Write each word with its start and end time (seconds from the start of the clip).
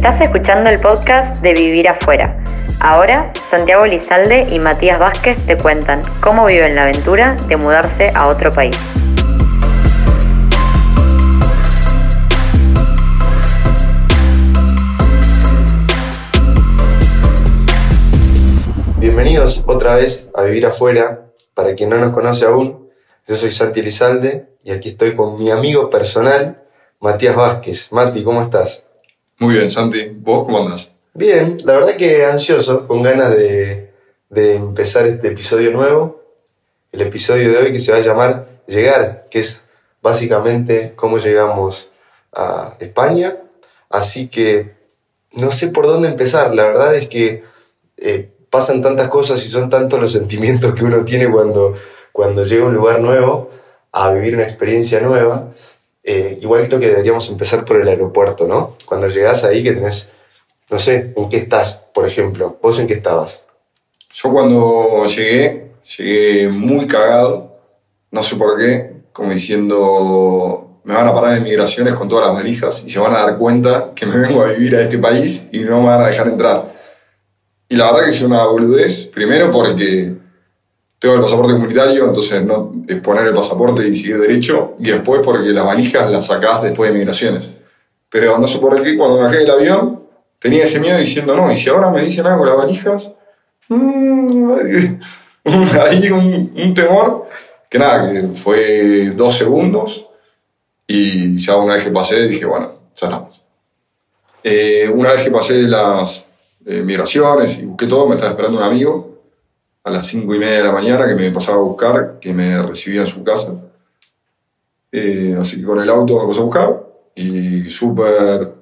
Estás 0.00 0.22
escuchando 0.22 0.70
el 0.70 0.80
podcast 0.80 1.42
de 1.42 1.52
Vivir 1.52 1.86
Afuera. 1.86 2.42
Ahora, 2.80 3.34
Santiago 3.50 3.84
Lizalde 3.84 4.46
y 4.50 4.58
Matías 4.58 4.98
Vázquez 4.98 5.44
te 5.44 5.58
cuentan 5.58 6.00
cómo 6.22 6.46
viven 6.46 6.74
la 6.74 6.84
aventura 6.84 7.36
de 7.48 7.58
mudarse 7.58 8.10
a 8.14 8.28
otro 8.28 8.50
país. 8.50 8.74
Bienvenidos 18.96 19.64
otra 19.66 19.96
vez 19.96 20.30
a 20.34 20.44
Vivir 20.44 20.64
Afuera. 20.64 21.26
Para 21.52 21.74
quien 21.74 21.90
no 21.90 21.98
nos 21.98 22.12
conoce 22.12 22.46
aún, 22.46 22.88
yo 23.28 23.36
soy 23.36 23.50
Santi 23.50 23.82
Lizalde 23.82 24.46
y 24.64 24.70
aquí 24.70 24.88
estoy 24.88 25.14
con 25.14 25.38
mi 25.38 25.50
amigo 25.50 25.90
personal, 25.90 26.62
Matías 27.00 27.36
Vázquez. 27.36 27.92
Mati, 27.92 28.24
¿cómo 28.24 28.40
estás? 28.40 28.84
Muy 29.40 29.54
bien, 29.54 29.70
Santi. 29.70 30.12
¿Vos 30.18 30.44
cómo 30.44 30.58
andás? 30.58 30.92
Bien, 31.14 31.56
la 31.64 31.72
verdad 31.72 31.96
que 31.96 32.26
ansioso, 32.26 32.86
con 32.86 33.02
ganas 33.02 33.34
de, 33.34 33.90
de 34.28 34.54
empezar 34.54 35.06
este 35.06 35.28
episodio 35.28 35.70
nuevo. 35.70 36.22
El 36.92 37.00
episodio 37.00 37.50
de 37.50 37.56
hoy 37.56 37.72
que 37.72 37.78
se 37.78 37.90
va 37.90 37.98
a 37.98 38.02
llamar 38.02 38.60
Llegar, 38.66 39.28
que 39.30 39.38
es 39.38 39.64
básicamente 40.02 40.92
cómo 40.94 41.16
llegamos 41.16 41.88
a 42.34 42.76
España. 42.80 43.38
Así 43.88 44.28
que 44.28 44.74
no 45.32 45.50
sé 45.52 45.68
por 45.68 45.86
dónde 45.86 46.08
empezar. 46.08 46.54
La 46.54 46.64
verdad 46.64 46.94
es 46.94 47.08
que 47.08 47.42
eh, 47.96 48.30
pasan 48.50 48.82
tantas 48.82 49.08
cosas 49.08 49.42
y 49.46 49.48
son 49.48 49.70
tantos 49.70 49.98
los 49.98 50.12
sentimientos 50.12 50.74
que 50.74 50.84
uno 50.84 51.02
tiene 51.06 51.30
cuando, 51.32 51.74
cuando 52.12 52.44
llega 52.44 52.64
a 52.64 52.68
un 52.68 52.74
lugar 52.74 53.00
nuevo 53.00 53.50
a 53.90 54.12
vivir 54.12 54.34
una 54.34 54.44
experiencia 54.44 55.00
nueva 55.00 55.48
eh, 56.02 56.38
igual 56.40 56.66
creo 56.66 56.80
que 56.80 56.88
deberíamos 56.88 57.28
empezar 57.30 57.64
por 57.64 57.80
el 57.80 57.88
aeropuerto, 57.88 58.46
¿no? 58.46 58.74
Cuando 58.86 59.08
llegas 59.08 59.44
ahí 59.44 59.62
que 59.62 59.72
tenés, 59.72 60.10
no 60.70 60.78
sé, 60.78 61.12
¿en 61.16 61.28
qué 61.28 61.36
estás, 61.38 61.82
por 61.92 62.06
ejemplo? 62.06 62.58
¿Vos 62.62 62.78
en 62.78 62.86
qué 62.86 62.94
estabas? 62.94 63.44
Yo 64.12 64.30
cuando 64.30 65.04
llegué, 65.06 65.72
llegué 65.96 66.48
muy 66.48 66.86
cagado, 66.86 67.56
no 68.10 68.22
sé 68.22 68.36
por 68.36 68.58
qué, 68.58 68.92
como 69.12 69.30
diciendo, 69.30 70.80
me 70.84 70.94
van 70.94 71.06
a 71.06 71.14
parar 71.14 71.36
en 71.36 71.44
migraciones 71.44 71.94
con 71.94 72.08
todas 72.08 72.26
las 72.26 72.34
valijas 72.34 72.82
y 72.84 72.90
se 72.90 72.98
van 72.98 73.14
a 73.14 73.20
dar 73.20 73.38
cuenta 73.38 73.92
que 73.94 74.06
me 74.06 74.16
vengo 74.26 74.42
a 74.42 74.52
vivir 74.52 74.74
a 74.76 74.82
este 74.82 74.98
país 74.98 75.46
y 75.52 75.60
no 75.60 75.80
me 75.80 75.88
van 75.88 76.02
a 76.02 76.08
dejar 76.08 76.28
entrar. 76.28 76.72
Y 77.68 77.76
la 77.76 77.86
verdad 77.86 78.04
que 78.04 78.10
es 78.10 78.22
una 78.22 78.46
boludez, 78.46 79.06
primero 79.06 79.50
porque 79.50 80.12
tengo 81.00 81.14
el 81.14 81.22
pasaporte 81.22 81.54
comunitario, 81.54 82.04
entonces 82.04 82.44
no 82.44 82.74
es 82.86 83.00
poner 83.00 83.26
el 83.26 83.34
pasaporte 83.34 83.88
y 83.88 83.94
seguir 83.94 84.20
derecho, 84.20 84.74
y 84.78 84.90
después 84.90 85.22
porque 85.24 85.48
las 85.48 85.64
valijas 85.64 86.10
las 86.10 86.26
sacás 86.26 86.62
después 86.62 86.92
de 86.92 86.98
migraciones. 86.98 87.52
Pero 88.10 88.38
no 88.38 88.46
sé 88.46 88.58
por 88.58 88.80
qué, 88.82 88.98
cuando 88.98 89.16
bajé 89.16 89.38
del 89.38 89.50
avión, 89.50 90.02
tenía 90.38 90.64
ese 90.64 90.78
miedo 90.78 90.98
diciendo, 90.98 91.34
no, 91.34 91.50
y 91.50 91.56
si 91.56 91.70
ahora 91.70 91.90
me 91.90 92.04
dicen 92.04 92.26
algo 92.26 92.44
las 92.44 92.56
valijas, 92.56 93.10
mmm, 93.68 94.52
hay 95.80 96.10
un, 96.10 96.52
un, 96.54 96.74
temor, 96.74 97.28
que 97.70 97.78
nada, 97.78 98.12
que 98.12 98.28
fue 98.34 99.10
dos 99.16 99.34
segundos, 99.34 100.06
y 100.86 101.38
ya 101.38 101.56
una 101.56 101.76
vez 101.76 101.84
que 101.84 101.90
pasé 101.90 102.20
dije, 102.26 102.44
bueno, 102.44 102.74
ya 102.94 103.06
estamos. 103.06 103.42
Eh, 104.44 104.90
una 104.92 105.12
vez 105.12 105.24
que 105.24 105.30
pasé 105.30 105.62
las 105.62 106.26
eh, 106.66 106.82
migraciones 106.82 107.58
y 107.58 107.64
busqué 107.64 107.86
todo, 107.86 108.06
me 108.06 108.16
estaba 108.16 108.32
esperando 108.32 108.58
un 108.58 108.64
amigo, 108.64 109.09
a 109.82 109.90
las 109.90 110.06
cinco 110.06 110.34
y 110.34 110.38
media 110.38 110.58
de 110.58 110.64
la 110.64 110.72
mañana 110.72 111.06
que 111.06 111.14
me 111.14 111.30
pasaba 111.30 111.58
a 111.58 111.62
buscar, 111.62 112.18
que 112.20 112.32
me 112.32 112.62
recibía 112.62 113.00
en 113.00 113.06
su 113.06 113.24
casa. 113.24 113.52
Eh, 114.92 115.36
así 115.40 115.60
que 115.60 115.66
con 115.66 115.80
el 115.80 115.88
auto 115.88 116.20
me 116.20 116.26
pasó 116.26 116.40
a 116.40 116.44
buscar 116.44 116.82
y 117.14 117.68
súper 117.68 118.52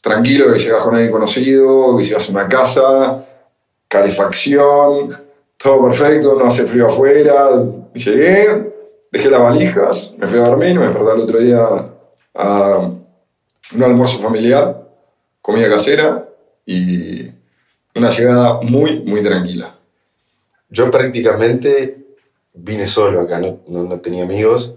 tranquilo 0.00 0.52
que 0.52 0.58
llegas 0.58 0.82
con 0.82 0.94
alguien 0.94 1.12
conocido, 1.12 1.96
que 1.96 2.04
llegas 2.04 2.28
a 2.28 2.32
una 2.32 2.48
casa, 2.48 3.24
calefacción, 3.86 5.16
todo 5.56 5.84
perfecto, 5.84 6.36
no 6.38 6.46
hace 6.46 6.66
frío 6.66 6.86
afuera. 6.86 7.62
Llegué, 7.94 8.72
dejé 9.10 9.30
las 9.30 9.40
valijas, 9.40 10.14
me 10.18 10.26
fui 10.28 10.38
a 10.38 10.46
dormir, 10.46 10.78
me 10.78 10.86
desperté 10.86 11.12
el 11.12 11.20
otro 11.20 11.38
día 11.38 11.66
a 12.34 12.78
un 13.74 13.82
almuerzo 13.82 14.18
familiar, 14.18 14.88
comida 15.42 15.68
casera 15.68 16.28
y 16.64 17.26
una 17.94 18.10
llegada 18.10 18.60
muy, 18.62 19.00
muy 19.00 19.22
tranquila. 19.22 19.77
Yo 20.70 20.90
prácticamente 20.90 22.06
vine 22.54 22.86
solo 22.86 23.22
acá, 23.22 23.40
no, 23.40 24.00
tenía 24.00 24.24
amigos. 24.24 24.74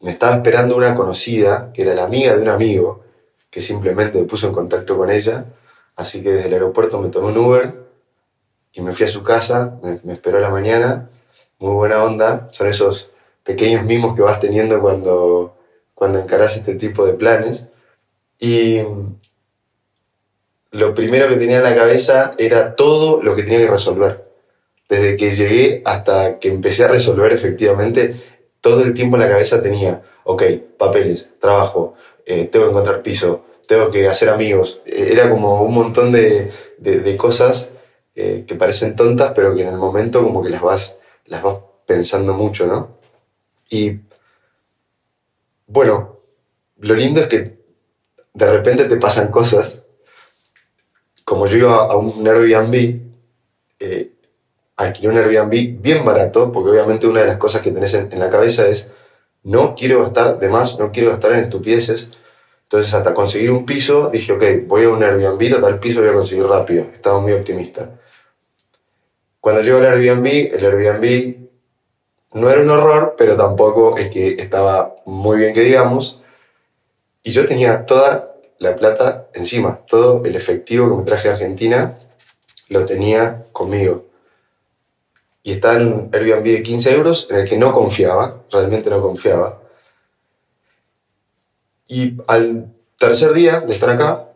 Me 0.00 0.10
estaba 0.10 0.36
esperando 0.36 0.76
una 0.76 0.94
conocida, 0.94 1.72
que 1.72 1.82
era 1.82 1.94
la 1.94 2.04
amiga 2.04 2.36
de 2.36 2.42
un 2.42 2.48
amigo, 2.48 3.04
que 3.50 3.60
simplemente 3.60 4.20
me 4.20 4.26
puso 4.26 4.46
en 4.46 4.52
contacto 4.52 4.96
con 4.96 5.10
ella. 5.10 5.46
Así 5.96 6.22
que 6.22 6.32
desde 6.32 6.48
el 6.48 6.54
aeropuerto 6.54 7.00
me 7.00 7.08
tomé 7.08 7.28
un 7.28 7.38
Uber 7.38 7.74
y 8.72 8.80
me 8.82 8.92
fui 8.92 9.06
a 9.06 9.08
su 9.08 9.22
casa, 9.22 9.78
me, 9.82 10.12
esperó 10.12 10.38
a 10.38 10.42
la 10.42 10.50
mañana. 10.50 11.10
Muy 11.58 11.72
buena 11.72 12.04
onda. 12.04 12.46
Son 12.52 12.68
esos 12.68 13.10
pequeños 13.42 13.84
mimos 13.84 14.14
que 14.14 14.22
vas 14.22 14.38
teniendo 14.38 14.80
cuando, 14.80 15.56
cuando 15.94 16.18
encarás 16.18 16.56
este 16.56 16.74
tipo 16.74 17.06
de 17.06 17.14
planes. 17.14 17.70
Y 18.38 18.80
lo 20.70 20.94
primero 20.94 21.28
que 21.28 21.36
tenía 21.36 21.58
en 21.58 21.62
la 21.62 21.76
cabeza 21.76 22.34
era 22.38 22.74
todo 22.74 23.22
lo 23.22 23.34
que 23.34 23.42
tenía 23.42 23.60
que 23.60 23.70
resolver. 23.70 24.26
Desde 24.88 25.16
que 25.16 25.32
llegué 25.32 25.82
hasta 25.84 26.38
que 26.38 26.48
empecé 26.48 26.84
a 26.84 26.88
resolver 26.88 27.32
efectivamente, 27.32 28.14
todo 28.60 28.82
el 28.82 28.94
tiempo 28.94 29.16
en 29.16 29.22
la 29.22 29.28
cabeza 29.28 29.62
tenía, 29.62 30.02
ok, 30.24 30.42
papeles, 30.78 31.30
trabajo, 31.38 31.94
eh, 32.24 32.48
tengo 32.50 32.66
que 32.66 32.70
encontrar 32.70 33.02
piso, 33.02 33.44
tengo 33.66 33.90
que 33.90 34.06
hacer 34.08 34.28
amigos. 34.28 34.82
Eh, 34.86 35.10
era 35.12 35.30
como 35.30 35.62
un 35.62 35.74
montón 35.74 36.12
de, 36.12 36.52
de, 36.78 37.16
cosas 37.16 37.70
eh, 38.14 38.44
que 38.46 38.54
parecen 38.54 38.96
tontas, 38.96 39.32
pero 39.34 39.54
que 39.54 39.62
en 39.62 39.68
el 39.68 39.76
momento 39.76 40.22
como 40.22 40.42
que 40.42 40.50
las 40.50 40.62
vas, 40.62 40.96
las 41.26 41.42
vas 41.42 41.56
pensando 41.86 42.34
mucho, 42.34 42.66
¿no? 42.66 42.98
Y 43.68 44.00
bueno, 45.66 46.20
lo 46.78 46.94
lindo 46.94 47.20
es 47.20 47.28
que 47.28 47.56
de 48.34 48.52
repente 48.52 48.84
te 48.84 48.96
pasan 48.96 49.30
cosas 49.30 49.85
como 51.26 51.48
yo 51.48 51.56
iba 51.56 51.74
a 51.74 51.96
un 51.96 52.26
Airbnb, 52.26 53.00
eh, 53.80 54.12
alquilé 54.76 55.08
un 55.08 55.18
Airbnb 55.18 55.82
bien 55.82 56.04
barato, 56.04 56.52
porque 56.52 56.70
obviamente 56.70 57.08
una 57.08 57.20
de 57.22 57.26
las 57.26 57.36
cosas 57.36 57.62
que 57.62 57.72
tenés 57.72 57.94
en, 57.94 58.16
la 58.16 58.30
cabeza 58.30 58.68
es, 58.68 58.90
no 59.42 59.74
quiero 59.74 59.98
gastar 59.98 60.38
de 60.38 60.48
más, 60.48 60.78
no 60.78 60.92
quiero 60.92 61.10
gastar 61.10 61.32
en 61.32 61.40
estupideces. 61.40 62.10
Entonces, 62.62 62.94
hasta 62.94 63.12
conseguir 63.12 63.50
un 63.50 63.66
piso, 63.66 64.08
dije, 64.08 64.32
ok, 64.34 64.68
voy 64.68 64.84
a 64.84 64.90
un 64.90 65.02
Airbnb, 65.02 65.50
total 65.50 65.80
piso 65.80 66.00
voy 66.00 66.10
a 66.10 66.14
conseguir 66.14 66.46
rápido. 66.46 66.84
Estaba 66.92 67.18
muy 67.18 67.32
optimista. 67.32 67.90
Cuando 69.40 69.62
llego 69.62 69.78
al 69.78 69.86
Airbnb, 69.86 70.54
el 70.54 70.64
Airbnb 70.64 71.36
no 72.34 72.48
era 72.48 72.60
un 72.60 72.70
horror, 72.70 73.16
pero 73.18 73.34
tampoco 73.34 73.98
es 73.98 74.10
que 74.10 74.36
estaba 74.38 74.94
muy 75.06 75.38
bien 75.38 75.52
que 75.52 75.62
digamos. 75.62 76.22
Y 77.24 77.32
yo 77.32 77.44
tenía 77.46 77.84
toda 77.84 78.35
la 78.58 78.76
plata 78.76 79.28
encima. 79.34 79.80
Todo 79.86 80.24
el 80.24 80.36
efectivo 80.36 80.88
que 80.90 80.96
me 80.96 81.04
traje 81.04 81.28
a 81.28 81.32
Argentina 81.32 81.98
lo 82.68 82.84
tenía 82.84 83.46
conmigo. 83.52 84.06
Y 85.42 85.52
estaba 85.52 85.76
en 85.76 85.86
un 85.86 86.10
Airbnb 86.12 86.44
de 86.44 86.62
15 86.62 86.92
euros 86.92 87.28
en 87.30 87.36
el 87.36 87.48
que 87.48 87.56
no 87.56 87.72
confiaba, 87.72 88.42
realmente 88.50 88.90
no 88.90 89.00
confiaba. 89.00 89.62
Y 91.86 92.16
al 92.26 92.72
tercer 92.98 93.32
día 93.32 93.60
de 93.60 93.72
estar 93.72 93.90
acá, 93.90 94.28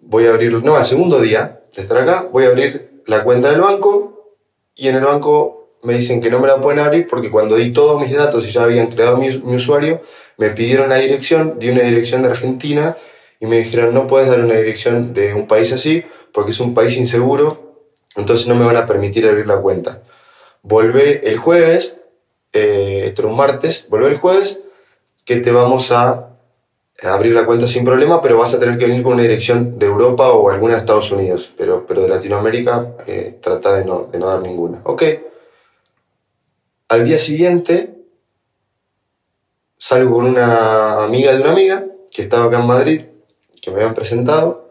voy 0.00 0.26
a 0.26 0.30
abrir, 0.30 0.52
no, 0.62 0.76
al 0.76 0.86
segundo 0.86 1.20
día 1.20 1.60
de 1.74 1.82
estar 1.82 1.98
acá, 1.98 2.26
voy 2.32 2.44
a 2.44 2.48
abrir 2.48 3.02
la 3.06 3.22
cuenta 3.22 3.50
del 3.50 3.60
banco 3.60 4.32
y 4.74 4.88
en 4.88 4.96
el 4.96 5.04
banco 5.04 5.68
me 5.82 5.92
dicen 5.92 6.22
que 6.22 6.30
no 6.30 6.40
me 6.40 6.48
la 6.48 6.56
pueden 6.56 6.80
abrir 6.80 7.06
porque 7.06 7.30
cuando 7.30 7.56
di 7.56 7.72
todos 7.72 8.00
mis 8.00 8.14
datos 8.14 8.46
y 8.46 8.50
ya 8.50 8.62
habían 8.62 8.86
creado 8.86 9.18
mi, 9.18 9.28
mi 9.38 9.56
usuario, 9.56 10.00
me 10.38 10.50
pidieron 10.50 10.88
la 10.88 10.96
dirección, 10.96 11.58
di 11.58 11.68
una 11.68 11.82
dirección 11.82 12.22
de 12.22 12.30
Argentina 12.30 12.96
y 13.40 13.46
me 13.46 13.58
dijeron, 13.58 13.92
no 13.94 14.06
puedes 14.06 14.28
dar 14.28 14.40
una 14.40 14.54
dirección 14.54 15.12
de 15.12 15.34
un 15.34 15.46
país 15.46 15.72
así 15.72 16.04
porque 16.32 16.50
es 16.50 16.60
un 16.60 16.74
país 16.74 16.96
inseguro, 16.96 17.86
entonces 18.16 18.46
no 18.48 18.54
me 18.54 18.64
van 18.64 18.76
a 18.76 18.86
permitir 18.86 19.26
abrir 19.26 19.46
la 19.46 19.60
cuenta. 19.60 20.02
Volvé 20.62 21.28
el 21.28 21.36
jueves, 21.36 22.00
eh, 22.52 23.02
esto 23.06 23.22
era 23.22 23.30
un 23.30 23.36
martes, 23.36 23.86
volvé 23.88 24.08
el 24.08 24.16
jueves, 24.16 24.64
que 25.24 25.36
te 25.36 25.52
vamos 25.52 25.92
a 25.92 26.30
abrir 27.02 27.34
la 27.34 27.46
cuenta 27.46 27.68
sin 27.68 27.84
problema, 27.84 28.22
pero 28.22 28.38
vas 28.38 28.54
a 28.54 28.60
tener 28.60 28.78
que 28.78 28.86
venir 28.86 29.02
con 29.02 29.14
una 29.14 29.22
dirección 29.22 29.78
de 29.78 29.86
Europa 29.86 30.30
o 30.30 30.50
alguna 30.50 30.74
de 30.74 30.80
Estados 30.80 31.10
Unidos, 31.10 31.52
pero, 31.56 31.86
pero 31.86 32.02
de 32.02 32.08
Latinoamérica 32.08 32.94
eh, 33.06 33.38
trata 33.40 33.76
de 33.76 33.84
no, 33.84 34.04
de 34.04 34.18
no 34.18 34.26
dar 34.26 34.40
ninguna. 34.40 34.80
Ok. 34.84 35.02
Al 36.88 37.04
día 37.04 37.18
siguiente 37.18 37.94
salgo 39.76 40.14
con 40.14 40.26
una 40.26 41.04
amiga 41.04 41.32
de 41.32 41.40
una 41.40 41.50
amiga 41.50 41.84
que 42.10 42.22
estaba 42.22 42.46
acá 42.46 42.60
en 42.60 42.66
Madrid 42.66 43.00
que 43.64 43.70
me 43.70 43.78
habían 43.78 43.94
presentado. 43.94 44.68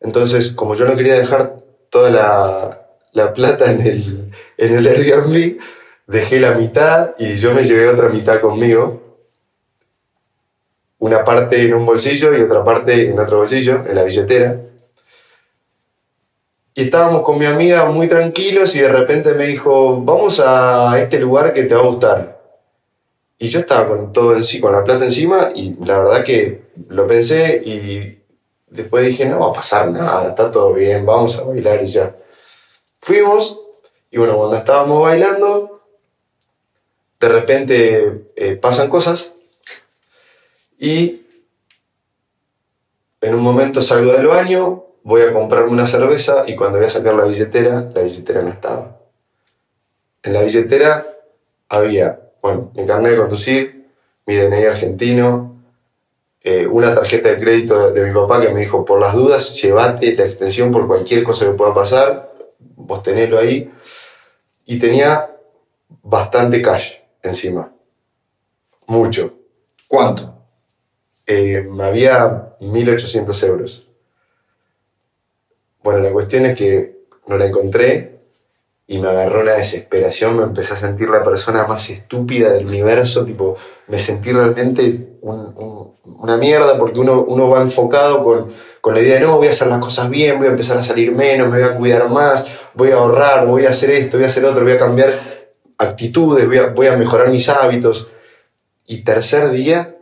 Entonces, 0.00 0.52
como 0.52 0.74
yo 0.74 0.84
no 0.84 0.96
quería 0.96 1.14
dejar 1.14 1.56
toda 1.90 2.10
la, 2.10 2.88
la 3.12 3.32
plata 3.32 3.70
en 3.70 3.82
el, 3.82 4.32
en 4.56 4.74
el 4.74 4.86
Airbnb, 4.86 5.58
dejé 6.06 6.40
la 6.40 6.52
mitad 6.52 7.14
y 7.18 7.36
yo 7.36 7.54
me 7.54 7.64
llevé 7.64 7.88
otra 7.88 8.08
mitad 8.08 8.40
conmigo. 8.40 9.00
una 10.98 11.24
parte 11.24 11.62
en 11.62 11.72
un 11.72 11.86
bolsillo 11.86 12.36
y 12.36 12.42
otra 12.42 12.62
parte 12.62 13.08
en 13.08 13.18
otro 13.18 13.38
bolsillo, 13.38 13.82
en 13.86 13.94
la 13.94 14.02
billetera. 14.02 14.60
Y 16.74 16.82
estábamos 16.82 17.22
con 17.22 17.38
mi 17.38 17.46
amiga 17.46 17.86
muy 17.86 18.06
tranquilos 18.06 18.76
y 18.76 18.80
de 18.80 18.88
repente 18.88 19.34
me 19.34 19.46
dijo, 19.46 20.00
vamos 20.02 20.40
a 20.44 20.98
este 21.00 21.18
lugar 21.18 21.52
que 21.52 21.64
te 21.64 21.74
va 21.74 21.80
a 21.80 21.86
gustar. 21.86 22.40
Y 23.38 23.48
yo 23.48 23.60
estaba 23.60 23.88
con 23.88 24.12
todo 24.12 24.36
en 24.36 24.60
con 24.60 24.72
la 24.72 24.84
plata 24.84 25.06
encima 25.06 25.48
y 25.54 25.74
la 25.84 25.98
verdad 25.98 26.22
que 26.22 26.69
lo 26.88 27.06
pensé 27.06 27.62
y 27.64 28.22
después 28.68 29.06
dije, 29.06 29.26
no 29.26 29.40
va 29.40 29.48
a 29.48 29.52
pasar 29.52 29.90
nada, 29.90 30.28
está 30.28 30.50
todo 30.50 30.72
bien, 30.72 31.04
vamos 31.04 31.38
a 31.38 31.44
bailar 31.44 31.82
y 31.82 31.88
ya. 31.88 32.16
Fuimos 33.00 33.58
y 34.10 34.18
bueno, 34.18 34.36
cuando 34.36 34.56
estábamos 34.56 35.02
bailando, 35.02 35.82
de 37.20 37.28
repente 37.28 38.26
eh, 38.36 38.56
pasan 38.56 38.88
cosas 38.88 39.34
y 40.78 41.22
en 43.20 43.34
un 43.34 43.42
momento 43.42 43.82
salgo 43.82 44.12
del 44.12 44.26
baño, 44.26 44.84
voy 45.02 45.22
a 45.22 45.32
comprarme 45.32 45.70
una 45.70 45.86
cerveza 45.86 46.44
y 46.46 46.56
cuando 46.56 46.78
voy 46.78 46.86
a 46.86 46.90
sacar 46.90 47.14
la 47.14 47.26
billetera, 47.26 47.90
la 47.94 48.02
billetera 48.02 48.42
no 48.42 48.48
estaba. 48.48 48.96
En 50.22 50.32
la 50.32 50.42
billetera 50.42 51.06
había, 51.68 52.20
bueno, 52.42 52.72
mi 52.74 52.86
carnet 52.86 53.12
de 53.12 53.18
conducir, 53.18 53.86
mi 54.26 54.36
DNI 54.36 54.64
argentino, 54.64 55.49
eh, 56.42 56.66
una 56.66 56.94
tarjeta 56.94 57.28
de 57.28 57.38
crédito 57.38 57.90
de 57.90 58.04
mi 58.04 58.14
papá 58.14 58.40
que 58.40 58.48
me 58.48 58.60
dijo, 58.60 58.84
por 58.84 58.98
las 59.00 59.14
dudas, 59.14 59.60
llévate 59.60 60.16
la 60.16 60.24
extensión 60.24 60.72
por 60.72 60.86
cualquier 60.86 61.22
cosa 61.22 61.44
que 61.44 61.52
pueda 61.52 61.74
pasar, 61.74 62.32
vos 62.58 63.02
tenelo 63.02 63.38
ahí. 63.38 63.70
Y 64.64 64.78
tenía 64.78 65.36
bastante 66.02 66.62
cash 66.62 66.96
encima. 67.22 67.72
Mucho. 68.86 69.34
¿Cuánto? 69.86 70.34
Eh, 71.26 71.68
había 71.80 72.56
1.800 72.60 73.46
euros. 73.46 73.88
Bueno, 75.82 76.00
la 76.00 76.12
cuestión 76.12 76.46
es 76.46 76.56
que 76.56 77.00
no 77.26 77.36
la 77.36 77.46
encontré 77.46 78.19
y 78.90 78.98
me 78.98 79.06
agarró 79.06 79.42
una 79.42 79.52
desesperación, 79.52 80.36
me 80.36 80.42
empecé 80.42 80.72
a 80.72 80.76
sentir 80.76 81.08
la 81.08 81.22
persona 81.22 81.64
más 81.64 81.88
estúpida 81.90 82.50
del 82.50 82.66
universo, 82.66 83.24
tipo, 83.24 83.56
me 83.86 84.00
sentí 84.00 84.32
realmente 84.32 85.10
una 85.22 86.36
mierda 86.36 86.76
porque 86.76 86.98
uno, 86.98 87.22
uno 87.22 87.48
va 87.48 87.62
enfocado 87.62 88.24
con, 88.24 88.50
con, 88.80 88.92
la 88.92 89.00
idea 89.00 89.14
de 89.14 89.20
no, 89.20 89.36
voy 89.36 89.46
a 89.46 89.52
hacer 89.52 89.68
las 89.68 89.78
cosas 89.78 90.10
bien, 90.10 90.38
voy 90.38 90.48
a 90.48 90.50
empezar 90.50 90.76
a 90.76 90.82
salir 90.82 91.12
menos, 91.12 91.48
me 91.48 91.60
voy 91.60 91.68
a 91.68 91.76
cuidar 91.76 92.10
más, 92.10 92.44
voy 92.74 92.90
a 92.90 92.96
ahorrar, 92.96 93.46
voy 93.46 93.64
a 93.64 93.70
hacer 93.70 93.92
esto, 93.92 94.16
voy 94.16 94.26
a 94.26 94.28
hacer 94.28 94.44
otro, 94.44 94.64
voy 94.64 94.72
a 94.72 94.78
cambiar 94.80 95.14
actitudes, 95.78 96.48
voy 96.48 96.58
a, 96.58 96.66
voy 96.70 96.88
a 96.88 96.96
mejorar 96.96 97.30
mis 97.30 97.48
hábitos. 97.48 98.08
Y 98.86 99.04
tercer 99.04 99.52
día, 99.52 99.98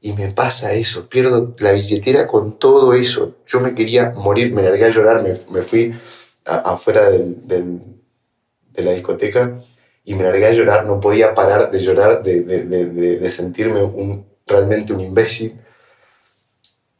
y 0.00 0.14
me 0.14 0.30
pasa 0.30 0.72
eso, 0.72 1.06
pierdo 1.10 1.54
la 1.58 1.72
billetera 1.72 2.26
con 2.26 2.58
todo 2.58 2.94
eso. 2.94 3.34
Yo 3.46 3.60
me 3.60 3.74
quería 3.74 4.14
morir, 4.16 4.54
me 4.54 4.62
largué 4.62 4.86
a 4.86 4.88
llorar, 4.88 5.22
me, 5.22 5.34
me 5.50 5.60
fui 5.60 5.94
afuera 6.46 7.10
del 7.10 8.01
de 8.72 8.82
la 8.82 8.92
discoteca 8.92 9.58
y 10.04 10.14
me 10.14 10.24
largué 10.24 10.46
a 10.46 10.52
llorar, 10.52 10.86
no 10.86 11.00
podía 11.00 11.34
parar 11.34 11.70
de 11.70 11.78
llorar, 11.78 12.22
de, 12.22 12.40
de, 12.42 12.64
de, 12.64 13.18
de 13.18 13.30
sentirme 13.30 13.82
un, 13.82 14.24
realmente 14.46 14.92
un 14.92 15.00
imbécil. 15.00 15.58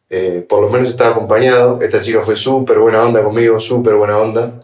Eh, 0.09 0.45
por 0.47 0.61
lo 0.61 0.69
menos 0.69 0.89
estaba 0.89 1.11
acompañado, 1.11 1.81
esta 1.81 2.01
chica 2.01 2.23
fue 2.23 2.37
súper 2.37 2.79
buena 2.79 3.03
onda 3.03 3.23
conmigo, 3.23 3.59
súper 3.61 3.95
buena 3.95 4.19
onda. 4.19 4.63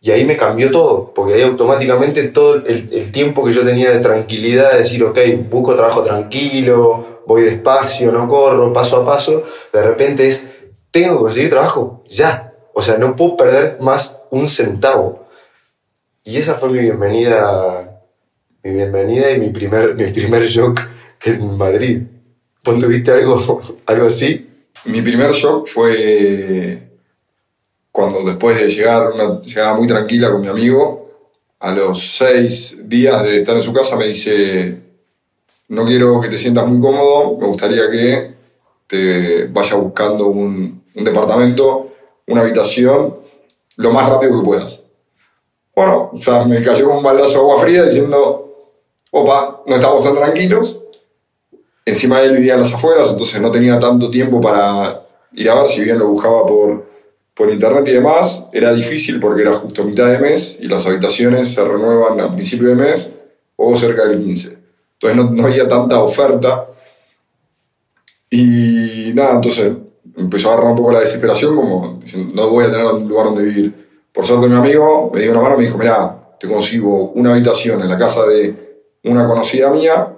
Y 0.00 0.12
ahí 0.12 0.24
me 0.24 0.36
cambió 0.36 0.70
todo, 0.70 1.12
porque 1.12 1.34
ahí 1.34 1.42
automáticamente 1.42 2.22
todo 2.28 2.54
el, 2.54 2.88
el, 2.92 3.12
tiempo 3.12 3.44
que 3.44 3.52
yo 3.52 3.64
tenía 3.64 3.90
de 3.90 3.98
tranquilidad, 3.98 4.72
de 4.72 4.78
decir, 4.78 5.04
ok, 5.04 5.18
busco 5.50 5.74
trabajo 5.74 6.02
tranquilo, 6.02 7.22
voy 7.26 7.42
despacio, 7.42 8.10
no 8.10 8.26
corro, 8.26 8.72
paso 8.72 8.96
a 8.96 9.04
paso, 9.04 9.42
de 9.72 9.82
repente 9.82 10.26
es, 10.26 10.46
tengo 10.90 11.16
que 11.16 11.22
conseguir 11.24 11.50
trabajo, 11.50 12.02
ya. 12.08 12.54
O 12.72 12.80
sea, 12.80 12.96
no 12.96 13.14
puedo 13.14 13.36
perder 13.36 13.78
más 13.80 14.20
un 14.30 14.48
centavo. 14.48 15.26
Y 16.30 16.36
esa 16.36 16.54
fue 16.54 16.68
mi 16.68 16.78
bienvenida, 16.78 18.04
mi 18.62 18.70
bienvenida 18.70 19.32
y 19.32 19.40
mi 19.40 19.48
primer, 19.48 19.96
mi 19.96 20.12
primer 20.12 20.46
shock 20.46 20.80
en 21.24 21.58
Madrid. 21.58 22.02
¿Vos 22.64 22.78
tuviste 22.78 23.10
algo, 23.10 23.60
algo 23.86 24.06
así? 24.06 24.48
Mi 24.84 25.02
primer 25.02 25.32
shock 25.32 25.66
fue 25.66 26.88
cuando 27.90 28.22
después 28.22 28.56
de 28.60 28.68
llegar, 28.68 29.10
una 29.10 29.40
llegada 29.40 29.74
muy 29.74 29.88
tranquila 29.88 30.30
con 30.30 30.42
mi 30.42 30.46
amigo, 30.46 31.10
a 31.58 31.72
los 31.72 32.16
seis 32.16 32.76
días 32.80 33.24
de 33.24 33.38
estar 33.38 33.56
en 33.56 33.62
su 33.64 33.72
casa 33.72 33.96
me 33.96 34.06
dice, 34.06 34.78
no 35.66 35.84
quiero 35.84 36.20
que 36.20 36.28
te 36.28 36.36
sientas 36.36 36.64
muy 36.64 36.78
cómodo, 36.78 37.38
me 37.38 37.48
gustaría 37.48 37.90
que 37.90 38.34
te 38.86 39.48
vayas 39.48 39.80
buscando 39.80 40.28
un, 40.28 40.84
un 40.94 41.04
departamento, 41.04 41.92
una 42.28 42.42
habitación, 42.42 43.16
lo 43.74 43.90
más 43.90 44.08
rápido 44.08 44.38
que 44.38 44.44
puedas. 44.44 44.84
Bueno, 45.80 46.10
o 46.12 46.20
sea, 46.20 46.44
me 46.44 46.62
cayó 46.62 46.84
como 46.84 46.98
un 46.98 47.02
baldazo 47.02 47.32
de 47.32 47.38
agua 47.38 47.58
fría 47.58 47.82
diciendo, 47.84 48.54
opa, 49.12 49.62
no 49.66 49.76
estamos 49.76 50.02
tan 50.02 50.14
tranquilos. 50.14 50.78
Encima 51.86 52.20
él 52.20 52.36
vivía 52.36 52.52
en 52.52 52.60
las 52.60 52.74
afueras, 52.74 53.08
entonces 53.08 53.40
no 53.40 53.50
tenía 53.50 53.78
tanto 53.78 54.10
tiempo 54.10 54.42
para 54.42 55.06
ir 55.32 55.48
a 55.48 55.54
ver, 55.54 55.70
si 55.70 55.82
bien 55.82 55.98
lo 55.98 56.08
buscaba 56.08 56.44
por, 56.44 56.86
por 57.32 57.48
internet 57.48 57.88
y 57.88 57.92
demás, 57.92 58.44
era 58.52 58.74
difícil 58.74 59.18
porque 59.20 59.40
era 59.40 59.54
justo 59.54 59.82
mitad 59.82 60.08
de 60.08 60.18
mes 60.18 60.58
y 60.60 60.68
las 60.68 60.84
habitaciones 60.84 61.54
se 61.54 61.64
renuevan 61.64 62.20
a 62.20 62.30
principio 62.30 62.68
de 62.68 62.74
mes 62.74 63.14
o 63.56 63.74
cerca 63.74 64.04
del 64.04 64.22
15. 64.22 64.58
Entonces 65.00 65.16
no, 65.16 65.30
no 65.30 65.44
había 65.44 65.66
tanta 65.66 65.98
oferta. 66.02 66.66
Y 68.28 69.12
nada, 69.14 69.36
entonces 69.36 69.72
empezó 70.14 70.50
a 70.50 70.52
agarrar 70.52 70.72
un 70.72 70.76
poco 70.76 70.92
la 70.92 71.00
desesperación, 71.00 71.56
como 71.56 72.00
diciendo, 72.02 72.34
no 72.34 72.50
voy 72.50 72.66
a 72.66 72.70
tener 72.70 72.84
un 72.84 73.08
lugar 73.08 73.24
donde 73.24 73.44
vivir. 73.44 73.89
Por 74.12 74.24
suerte 74.24 74.48
mi 74.48 74.56
amigo 74.56 75.10
me 75.12 75.22
dio 75.22 75.32
una 75.32 75.42
mano 75.42 75.54
y 75.54 75.58
me 75.58 75.64
dijo, 75.64 75.78
mira, 75.78 76.20
te 76.38 76.48
consigo 76.48 77.10
una 77.14 77.32
habitación 77.32 77.80
en 77.82 77.88
la 77.88 77.98
casa 77.98 78.24
de 78.24 78.88
una 79.04 79.26
conocida 79.26 79.70
mía 79.70 80.16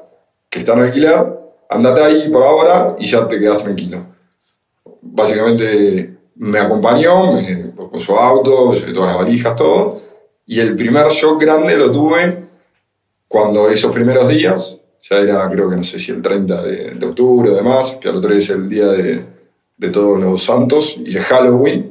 que 0.48 0.60
está 0.60 0.74
en 0.74 0.80
alquiler, 0.80 1.26
andate 1.68 2.02
ahí 2.02 2.28
por 2.28 2.42
ahora 2.42 2.94
y 2.98 3.06
ya 3.06 3.26
te 3.26 3.38
quedas 3.38 3.62
tranquilo. 3.62 4.06
Básicamente 5.00 6.16
me 6.36 6.58
acompañó 6.58 7.32
con 7.90 8.00
su 8.00 8.14
auto, 8.14 8.72
todas 8.92 9.08
las 9.08 9.16
valijas, 9.16 9.56
todo. 9.56 10.00
Y 10.46 10.60
el 10.60 10.76
primer 10.76 11.08
shock 11.08 11.40
grande 11.40 11.76
lo 11.76 11.90
tuve 11.90 12.44
cuando 13.28 13.68
esos 13.68 13.92
primeros 13.92 14.28
días, 14.28 14.78
ya 15.08 15.16
era 15.16 15.48
creo 15.48 15.68
que 15.68 15.76
no 15.76 15.82
sé 15.82 15.98
si 15.98 16.12
el 16.12 16.20
30 16.22 16.62
de, 16.62 16.90
de 16.92 17.06
octubre 17.06 17.50
o 17.50 17.54
demás, 17.54 17.98
que 18.00 18.08
al 18.08 18.16
otro 18.16 18.30
día 18.30 18.38
es 18.38 18.50
el 18.50 18.68
día 18.68 18.86
de, 18.86 19.24
de 19.76 19.90
todos 19.90 20.20
los 20.20 20.42
santos 20.42 20.98
y 21.04 21.16
es 21.16 21.24
Halloween 21.24 21.90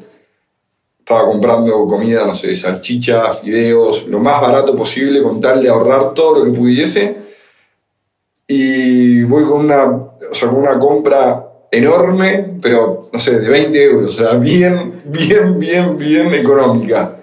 estaba 1.12 1.30
comprando 1.30 1.86
comida, 1.88 2.26
no 2.26 2.34
sé, 2.34 2.56
salchichas, 2.56 3.42
fideos, 3.42 4.08
lo 4.08 4.20
más 4.20 4.40
barato 4.40 4.76
posible 4.76 5.22
con 5.22 5.42
tal 5.42 5.62
de 5.62 5.68
ahorrar 5.68 6.14
todo 6.14 6.40
lo 6.40 6.46
que 6.46 6.58
pudiese. 6.58 7.18
Y 8.48 9.24
voy 9.24 9.44
con 9.44 9.66
una, 9.66 9.86
o 9.86 10.34
sea, 10.34 10.48
con 10.48 10.60
una 10.60 10.80
compra 10.80 11.48
enorme, 11.70 12.58
pero 12.62 13.02
no 13.12 13.20
sé, 13.20 13.40
de 13.40 13.50
20 13.50 13.84
euros, 13.84 14.20
o 14.20 14.24
sea, 14.24 14.38
bien, 14.38 15.02
bien, 15.06 15.60
bien, 15.60 15.98
bien 15.98 16.34
económica. 16.34 17.18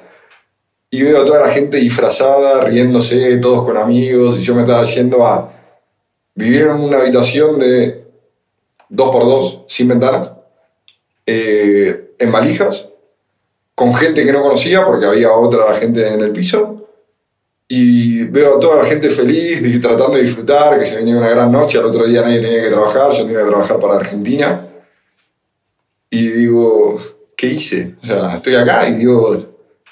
Y 0.91 1.03
veo 1.03 1.23
a 1.23 1.25
toda 1.25 1.41
la 1.41 1.49
gente 1.49 1.79
disfrazada, 1.79 2.63
riéndose, 2.63 3.39
todos 3.39 3.63
con 3.63 3.79
amigos, 3.79 4.39
y 4.39 4.43
yo 4.43 4.55
me 4.55 4.63
estaba 4.63 4.85
yendo 4.85 5.27
a 5.27 5.51
vivir 6.35 6.63
en 6.63 6.73
una 6.73 6.99
habitación 6.99 7.59
de 7.59 8.05
2x2, 8.91 9.65
sin 9.67 9.89
ventanas, 9.89 10.37
eh, 11.25 12.15
en 12.19 12.33
valijas, 12.33 12.89
con 13.79 13.95
gente 13.95 14.25
que 14.25 14.33
no 14.33 14.43
conocía 14.43 14.85
porque 14.85 15.07
había 15.07 15.31
otra 15.31 15.73
gente 15.75 16.05
en 16.13 16.21
el 16.21 16.33
piso. 16.33 16.89
Y 17.69 18.25
veo 18.25 18.57
a 18.57 18.59
toda 18.59 18.83
la 18.83 18.85
gente 18.85 19.09
feliz, 19.09 19.63
tratando 19.81 20.17
de 20.17 20.23
disfrutar, 20.23 20.77
que 20.77 20.85
se 20.85 20.97
venía 20.97 21.17
una 21.17 21.29
gran 21.29 21.53
noche, 21.53 21.79
al 21.79 21.85
otro 21.85 22.05
día 22.05 22.23
nadie 22.23 22.41
tenía 22.41 22.61
que 22.61 22.71
trabajar, 22.71 23.13
yo 23.13 23.23
tenía 23.23 23.39
que 23.39 23.45
trabajar 23.45 23.79
para 23.79 23.95
Argentina. 23.95 24.67
Y 26.11 26.27
digo, 26.27 26.99
¿qué 27.37 27.47
hice? 27.47 27.95
O 28.03 28.05
sea, 28.05 28.35
estoy 28.35 28.57
acá 28.57 28.89
y 28.89 28.95
digo, 28.95 29.39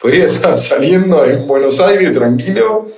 podría 0.01 0.25
estar 0.25 0.59
saliendo 0.59 1.25
en 1.25 1.47
Buenos 1.47 1.79
Aires 1.79 2.13
tranquilo. 2.13 2.89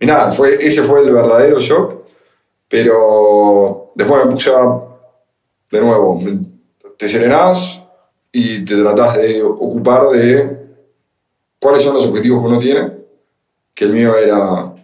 Y 0.00 0.06
nada, 0.06 0.32
fue, 0.32 0.54
ese 0.54 0.82
fue 0.82 1.02
el 1.02 1.12
verdadero 1.12 1.60
shock. 1.60 2.02
Pero 2.66 3.92
después 3.94 4.24
me 4.24 4.32
puse 4.32 4.50
a, 4.50 4.76
de 5.70 5.80
nuevo, 5.80 6.20
te 6.96 7.06
serenás, 7.06 7.77
y 8.32 8.64
te 8.64 8.76
tratás 8.76 9.16
de 9.16 9.42
ocupar 9.42 10.08
de 10.10 10.58
cuáles 11.58 11.82
son 11.82 11.94
los 11.94 12.06
objetivos 12.06 12.40
que 12.40 12.48
uno 12.48 12.58
tiene, 12.58 12.92
que 13.74 13.84
el 13.84 13.92
mío 13.92 14.16
era 14.16 14.74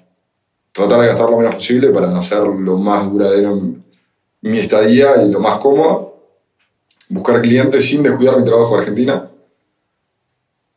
tratar 0.73 1.01
de 1.01 1.07
gastar 1.09 1.31
lo 1.31 1.39
menos 1.39 1.55
posible 1.55 1.91
para 1.91 2.17
hacer 2.17 2.43
lo 2.43 2.77
más 2.77 3.11
duradero 3.11 3.61
mi 4.43 4.59
estadía 4.59 5.23
y 5.23 5.31
lo 5.31 5.41
más 5.41 5.57
cómodo, 5.57 6.17
buscar 7.09 7.41
clientes 7.41 7.87
sin 7.87 8.03
descuidar 8.03 8.37
mi 8.37 8.45
trabajo 8.45 8.75
en 8.75 8.81
Argentina 8.81 9.31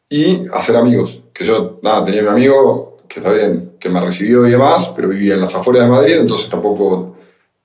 y 0.09 0.45
hacer 0.53 0.75
amigos, 0.77 1.21
que 1.33 1.43
yo, 1.43 1.79
nada, 1.81 2.05
tenía 2.05 2.21
mi 2.21 2.29
amigo 2.29 2.97
que 3.07 3.19
está 3.19 3.31
bien, 3.31 3.73
que 3.79 3.89
me 3.89 3.99
recibió 3.99 4.47
y 4.47 4.51
demás, 4.51 4.93
pero 4.95 5.09
vivía 5.09 5.33
en 5.33 5.41
las 5.41 5.53
afueras 5.55 5.83
de 5.83 5.91
Madrid, 5.91 6.17
entonces 6.17 6.49
tampoco 6.49 7.15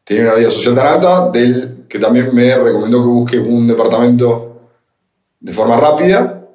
tenía 0.04 0.24
una 0.24 0.34
vida 0.34 0.50
social 0.50 0.74
tan 0.74 0.86
alta, 0.86 1.30
del 1.30 1.84
que 1.88 1.98
también 1.98 2.34
me 2.34 2.56
recomendó 2.56 3.00
que 3.00 3.08
busque 3.08 3.38
un 3.38 3.66
departamento 3.66 4.51
de 5.42 5.52
forma 5.52 5.76
rápida. 5.76 6.48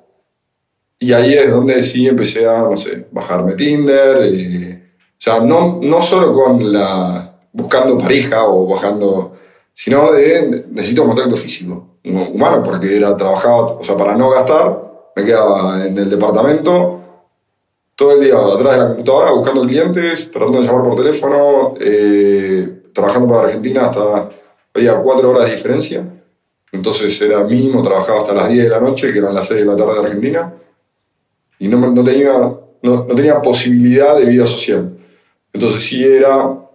Y 1.00 1.14
ahí 1.14 1.34
es 1.36 1.52
donde 1.52 1.84
sí 1.84 2.08
empecé 2.08 2.48
a, 2.48 2.64
no 2.64 2.76
sé, 2.76 3.08
bajarme 3.12 3.54
Tinder. 3.54 4.24
eh, 4.24 4.84
o 5.12 5.22
sea, 5.22 5.40
no, 5.40 5.80
no 5.82 6.02
solo 6.02 6.34
con 6.34 6.72
la. 6.72 7.40
buscando 7.52 7.98
pareja 7.98 8.46
o 8.46 8.68
bajando. 8.68 9.34
sino 9.74 10.12
de. 10.12 10.66
necesito 10.72 11.06
contacto 11.06 11.36
físico, 11.36 11.98
humano, 12.04 12.64
porque 12.64 12.98
era, 12.98 13.16
trabajaba, 13.16 13.64
o 13.64 13.84
sea, 13.84 13.98
para 13.98 14.16
no 14.16 14.30
gastar, 14.30 15.12
me 15.16 15.24
quedaba 15.24 15.86
en 15.86 15.98
el 15.98 16.10
departamento 16.10 16.98
todo 17.96 18.12
el 18.12 18.22
día 18.22 18.38
atrás 18.38 18.74
de 18.74 18.78
la 18.78 18.88
computadora 18.90 19.32
buscando 19.32 19.62
clientes, 19.66 20.30
tratando 20.32 20.62
de 20.62 20.68
llamar 20.68 20.84
por 20.84 20.96
teléfono, 20.96 21.74
eh, 21.80 22.84
trabajando 22.94 23.28
para 23.28 23.48
Argentina 23.48 23.88
hasta. 23.88 24.30
había 24.76 24.96
cuatro 24.98 25.32
horas 25.32 25.46
de 25.46 25.52
diferencia. 25.56 26.17
Entonces 26.72 27.20
era 27.22 27.44
mínimo, 27.44 27.82
trabajaba 27.82 28.22
hasta 28.22 28.34
las 28.34 28.50
10 28.50 28.64
de 28.64 28.70
la 28.70 28.80
noche, 28.80 29.12
que 29.12 29.20
eran 29.20 29.34
las 29.34 29.48
6 29.48 29.62
de 29.62 29.66
la 29.66 29.76
tarde 29.76 29.94
de 29.94 30.00
Argentina, 30.00 30.54
y 31.60 31.68
no, 31.68 31.80
no 31.92 32.04
tenía, 32.04 32.34
no, 32.34 32.66
no 32.82 33.16
tenía 33.16 33.42
posibilidad 33.42 34.16
de 34.18 34.26
vida 34.26 34.46
social. 34.46 34.98
Entonces 35.54 35.84
sí 35.84 36.04
era 36.04 36.68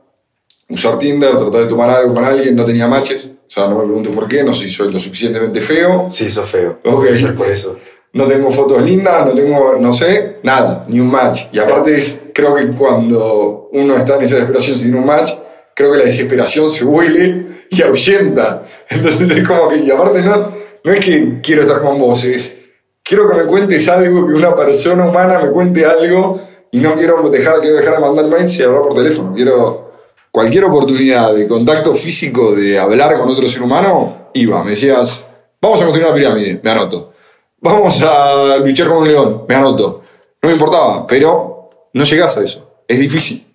usar 0.69 0.99
Tinder, 0.99 1.37
tratar 1.37 1.63
de 1.63 1.67
tomar 1.67 1.91
algo 1.91 2.15
con 2.15 2.25
alguien, 2.25 2.57
no 2.57 2.65
tenía 2.65 2.89
matches, 2.89 3.31
o 3.47 3.51
sea, 3.51 3.67
no 3.67 3.79
me 3.79 3.85
pregunto 3.85 4.11
por 4.11 4.27
qué, 4.27 4.43
no 4.43 4.55
sé 4.55 4.65
si 4.65 4.71
soy 4.71 4.91
lo 4.91 4.99
suficientemente 4.99 5.61
feo, 5.61 6.07
Sí, 6.11 6.31
sos 6.31 6.49
feo. 6.49 6.79
Ok. 6.85 7.07
Por 7.37 7.47
eso. 7.49 7.77
no 8.15 8.25
tengo 8.25 8.51
fotos 8.51 8.83
lindas, 8.83 9.27
no 9.27 9.33
tengo, 9.33 9.75
no 9.79 9.93
sé, 9.93 10.39
nada, 10.43 10.87
ni 10.89 11.01
un 11.01 11.11
match. 11.11 11.43
Y 11.53 11.59
aparte 11.59 11.97
es, 11.97 12.23
creo 12.33 12.55
que 12.55 12.69
cuando 12.69 13.69
uno 13.73 13.97
está 13.97 14.17
en 14.17 14.23
esa 14.23 14.37
desesperación 14.37 14.79
sin 14.79 14.95
un 14.95 15.05
match, 15.05 15.33
creo 15.75 15.93
que 15.93 15.99
la 15.99 16.05
desesperación 16.05 16.71
se 16.71 16.85
huele 16.85 17.47
y 17.71 17.83
ahuyenta. 17.83 18.63
Entonces 18.95 19.31
es 19.31 19.47
como 19.47 19.69
que, 19.69 19.77
y 19.77 19.91
aparte 19.91 20.23
no, 20.23 20.53
no 20.85 20.93
es 20.93 21.05
que 21.05 21.41
quiero 21.43 21.63
estar 21.63 21.81
con 21.81 21.99
vos, 21.99 22.25
es 22.25 22.57
quiero 23.03 23.29
que 23.29 23.37
me 23.37 23.45
cuentes 23.45 23.89
algo, 23.89 24.27
que 24.27 24.35
una 24.35 24.55
persona 24.55 25.05
humana 25.05 25.39
me 25.39 25.51
cuente 25.51 25.85
algo 25.85 26.41
y 26.71 26.79
no 26.79 26.95
quiero 26.95 27.29
dejar, 27.29 27.61
quiero 27.61 27.77
dejar 27.77 27.97
de 27.97 28.01
mandar 28.01 28.27
mails 28.27 28.59
y 28.59 28.63
hablar 28.63 28.83
por 28.83 28.95
teléfono. 28.95 29.35
Quiero 29.35 29.93
cualquier 30.31 30.65
oportunidad 30.65 31.35
de 31.35 31.47
contacto 31.47 31.95
físico, 31.95 32.53
de 32.55 32.79
hablar 32.79 33.19
con 33.19 33.29
otro 33.29 33.47
ser 33.47 33.63
humano, 33.63 34.31
iba. 34.35 34.65
Me 34.65 34.71
decías, 34.71 35.27
vamos 35.61 35.81
a 35.81 35.85
construir 35.85 36.07
una 36.07 36.15
pirámide, 36.15 36.61
me 36.63 36.71
anoto. 36.71 37.13
Vamos 37.61 38.03
a 38.03 38.57
luchar 38.59 38.89
con 38.89 38.99
un 38.99 39.09
león, 39.09 39.45
me 39.49 39.55
anoto. 39.55 40.01
No 40.43 40.49
me 40.49 40.55
importaba, 40.55 41.07
pero 41.07 41.69
no 41.93 42.05
llegás 42.05 42.39
a 42.39 42.43
eso. 42.43 42.83
Es 42.89 42.99
difícil. 42.99 43.47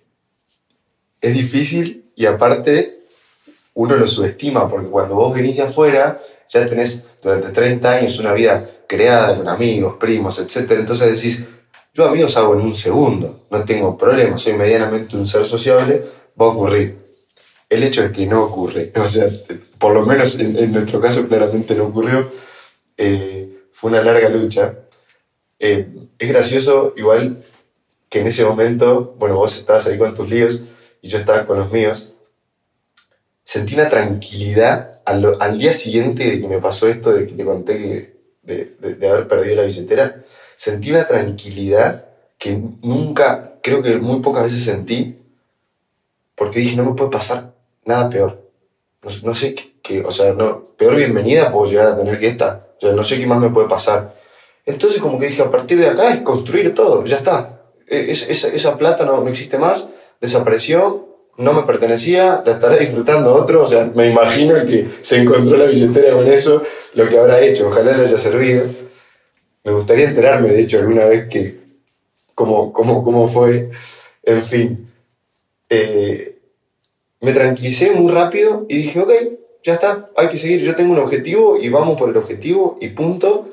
Es 1.20 1.34
difícil 1.34 2.12
y 2.14 2.26
aparte 2.26 2.97
uno 3.74 3.96
lo 3.96 4.06
subestima 4.06 4.68
porque 4.68 4.88
cuando 4.88 5.14
vos 5.14 5.34
venís 5.34 5.56
de 5.56 5.62
afuera 5.62 6.18
ya 6.48 6.66
tenés 6.66 7.04
durante 7.22 7.48
30 7.50 7.90
años 7.90 8.18
una 8.18 8.32
vida 8.32 8.68
creada 8.86 9.36
con 9.36 9.48
amigos, 9.48 9.96
primos, 9.98 10.38
etc. 10.38 10.72
Entonces 10.72 11.14
decís, 11.14 11.44
yo 11.92 12.06
amigos 12.06 12.36
hago 12.36 12.54
en 12.54 12.60
un 12.60 12.74
segundo, 12.74 13.44
no 13.50 13.64
tengo 13.64 13.96
problema, 13.96 14.38
soy 14.38 14.54
medianamente 14.54 15.16
un 15.16 15.26
ser 15.26 15.44
sociable, 15.44 16.02
va 16.40 16.46
a 16.46 16.48
ocurrir. 16.48 16.98
El 17.68 17.82
hecho 17.82 18.02
es 18.02 18.12
que 18.12 18.26
no 18.26 18.44
ocurre, 18.44 18.92
o 18.96 19.06
sea, 19.06 19.28
por 19.78 19.92
lo 19.92 20.06
menos 20.06 20.38
en, 20.38 20.56
en 20.56 20.72
nuestro 20.72 21.00
caso 21.00 21.26
claramente 21.26 21.74
no 21.74 21.84
ocurrió. 21.84 22.30
Eh, 22.96 23.68
fue 23.72 23.90
una 23.90 24.02
larga 24.02 24.28
lucha. 24.28 24.74
Eh, 25.58 25.88
es 26.18 26.28
gracioso 26.28 26.94
igual 26.96 27.44
que 28.08 28.20
en 28.20 28.26
ese 28.26 28.44
momento, 28.44 29.14
bueno, 29.18 29.36
vos 29.36 29.56
estabas 29.56 29.86
ahí 29.86 29.98
con 29.98 30.14
tus 30.14 30.28
líos 30.28 30.62
y 31.00 31.08
yo 31.08 31.18
estaba 31.18 31.46
con 31.46 31.58
los 31.58 31.70
míos, 31.70 32.12
sentí 33.48 33.72
una 33.72 33.88
tranquilidad 33.88 35.00
al, 35.06 35.58
día 35.58 35.72
siguiente 35.72 36.22
de 36.32 36.38
que 36.38 36.48
me 36.48 36.58
pasó 36.58 36.86
esto, 36.86 37.12
de 37.14 37.26
que 37.26 37.32
te 37.32 37.46
conté 37.46 37.78
que, 37.78 38.16
de, 38.42 39.08
haber 39.08 39.26
perdido 39.26 39.56
la 39.56 39.62
billetera, 39.62 40.22
sentí 40.54 40.90
una 40.90 41.08
tranquilidad 41.08 42.04
que 42.36 42.60
nunca, 42.82 43.54
creo 43.62 43.80
que 43.80 43.96
muy 43.96 44.20
pocas 44.20 44.44
veces 44.44 44.64
sentí, 44.64 45.16
porque 46.34 46.58
dije, 46.58 46.76
no 46.76 46.84
me 46.84 46.94
puede 46.94 47.10
pasar 47.10 47.54
nada 47.86 48.10
peor. 48.10 48.50
No, 49.22 49.34
sé- 49.34 49.54
qué, 49.54 49.72
qué- 49.82 50.02
o 50.02 50.10
sea, 50.10 50.34
no, 50.34 50.64
peor 50.76 50.96
bienvenida 50.96 51.50
puedo 51.50 51.70
llegar 51.70 51.86
a 51.86 51.96
tener 51.96 52.18
que 52.18 52.28
esta. 52.28 52.66
O 52.76 52.80
sea, 52.82 52.92
no 52.92 53.02
sé 53.02 53.16
qué 53.18 53.26
más 53.26 53.40
me 53.40 53.48
puede 53.48 53.66
pasar. 53.66 54.14
Entonces 54.66 55.00
como 55.00 55.18
que 55.18 55.28
dije, 55.28 55.40
a 55.40 55.50
partir 55.50 55.78
de 55.80 55.88
acá 55.88 56.12
es 56.12 56.18
construir 56.20 56.74
todo, 56.74 57.02
ya 57.06 57.16
está. 57.16 57.62
E- 57.86 58.10
es- 58.10 58.28
esa, 58.28 58.48
esa 58.48 58.76
plata 58.76 59.06
no, 59.06 59.22
no 59.22 59.28
existe 59.30 59.56
más, 59.56 59.88
desapareció, 60.20 61.17
no 61.38 61.52
me 61.52 61.62
pertenecía, 61.62 62.42
la 62.44 62.52
estará 62.54 62.76
disfrutando 62.76 63.32
otro, 63.32 63.62
o 63.62 63.66
sea, 63.66 63.90
me 63.94 64.10
imagino 64.10 64.56
el 64.56 64.66
que 64.66 64.88
se 65.02 65.18
encontró 65.18 65.56
la 65.56 65.66
billetera 65.66 66.12
con 66.14 66.26
eso, 66.26 66.62
lo 66.94 67.08
que 67.08 67.16
habrá 67.16 67.40
hecho, 67.40 67.68
ojalá 67.68 67.96
le 67.96 68.06
haya 68.06 68.18
servido. 68.18 68.64
Me 69.62 69.72
gustaría 69.72 70.08
enterarme, 70.08 70.48
de 70.48 70.60
hecho, 70.62 70.78
alguna 70.78 71.04
vez 71.04 71.28
que, 71.28 71.60
cómo, 72.34 72.72
cómo, 72.72 73.04
cómo 73.04 73.28
fue, 73.28 73.70
en 74.24 74.42
fin. 74.42 74.90
Eh, 75.70 76.38
me 77.20 77.32
tranquilicé 77.32 77.92
muy 77.92 78.10
rápido 78.12 78.66
y 78.68 78.78
dije, 78.78 79.00
ok, 79.00 79.12
ya 79.62 79.74
está, 79.74 80.10
hay 80.16 80.28
que 80.28 80.38
seguir, 80.38 80.60
yo 80.60 80.74
tengo 80.74 80.92
un 80.92 80.98
objetivo 80.98 81.56
y 81.56 81.68
vamos 81.68 81.96
por 81.96 82.10
el 82.10 82.16
objetivo 82.16 82.78
y 82.80 82.88
punto. 82.88 83.48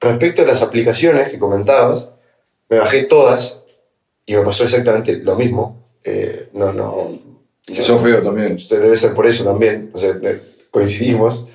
Respecto 0.00 0.42
a 0.42 0.46
las 0.46 0.62
aplicaciones 0.62 1.30
que 1.30 1.38
comentabas, 1.38 2.10
me 2.68 2.78
bajé 2.78 3.04
todas 3.04 3.62
y 4.26 4.34
me 4.34 4.42
pasó 4.42 4.64
exactamente 4.64 5.16
lo 5.16 5.34
mismo. 5.34 5.79
Eh, 6.04 6.48
no, 6.54 6.72
no. 6.72 7.18
Si 7.66 7.82
sos 7.82 8.00
feo 8.00 8.20
también. 8.22 8.54
Usted 8.54 8.80
debe 8.80 8.96
ser 8.96 9.14
por 9.14 9.26
eso 9.26 9.44
también, 9.44 9.90
o 9.92 9.98
sea, 9.98 10.12
de- 10.12 10.40
coincidimos. 10.70 11.46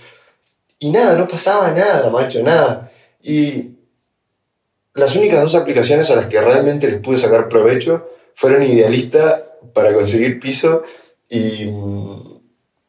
Y 0.80 0.92
nada, 0.92 1.16
no 1.16 1.28
pasaba 1.28 1.72
nada, 1.72 2.10
macho, 2.10 2.44
nada. 2.44 2.92
Y 3.22 3.72
las 4.94 5.16
únicas 5.16 5.42
dos 5.42 5.56
aplicaciones 5.56 6.10
a 6.12 6.16
las 6.16 6.28
que 6.28 6.40
realmente 6.42 6.88
les 6.90 7.00
pude 7.02 7.18
sacar 7.18 7.50
provecho 7.50 8.08
fueron 8.34 8.64
Idealista 8.64 9.46
para 9.74 9.94
conseguir 9.94 10.40
piso 10.40 10.84
y, 11.30 11.64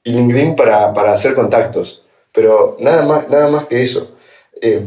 y 0.05 0.11
LinkedIn 0.13 0.55
para, 0.57 0.93
para 0.93 1.13
hacer 1.13 1.35
contactos. 1.35 2.05
Pero 2.33 2.77
nada 2.81 3.05
más, 3.05 3.29
nada 3.29 3.49
más 3.49 3.65
que 3.67 3.83
eso. 3.83 4.11
Eh, 4.61 4.83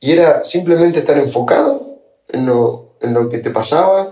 y 0.00 0.12
era 0.12 0.44
simplemente 0.44 0.98
estar 0.98 1.16
enfocado 1.16 1.98
en 2.28 2.46
lo, 2.46 2.96
en 3.00 3.14
lo 3.14 3.28
que 3.28 3.38
te 3.38 3.50
pasaba 3.50 4.11